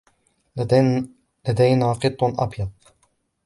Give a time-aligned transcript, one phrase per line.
[1.45, 2.69] لدينا قط أبيض.